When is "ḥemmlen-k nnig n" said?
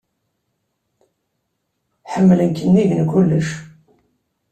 2.11-3.01